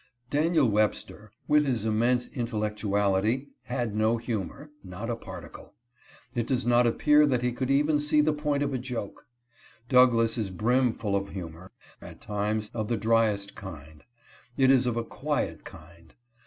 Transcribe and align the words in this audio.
Daniel 0.31 0.67
Webster, 0.67 1.31
with 1.47 1.63
his 1.67 1.85
immense 1.85 2.27
intellectuality, 2.29 3.49
had 3.65 3.95
no 3.95 4.17
humor, 4.17 4.71
not 4.83 5.11
a 5.11 5.15
particle. 5.15 5.75
It 6.33 6.47
does 6.47 6.65
not 6.65 6.87
appear 6.87 7.27
that 7.27 7.43
he 7.43 7.51
could 7.51 7.69
even 7.69 7.99
see 7.99 8.19
the 8.19 8.33
point 8.33 8.63
of 8.63 8.73
a 8.73 8.79
joke. 8.79 9.27
Douglass 9.89 10.39
is 10.39 10.49
brim 10.49 10.91
full 10.95 11.15
of 11.15 11.29
humor, 11.29 11.71
at 12.01 12.19
times, 12.19 12.71
of 12.73 12.87
the 12.87 12.97
dryest 12.97 13.53
kind. 13.53 14.03
It 14.57 14.71
is 14.71 14.87
of 14.87 14.97
a 14.97 15.03
quiet 15.03 15.65
kind. 15.65 16.15